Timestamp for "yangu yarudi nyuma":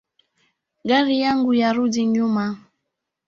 1.23-2.43